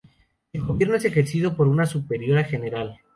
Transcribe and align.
El 0.51 0.61
gobierno 0.63 0.95
es 0.95 1.05
ejercido 1.05 1.55
por 1.55 1.67
una 1.67 1.85
superiora 1.85 2.43
general. 2.43 2.97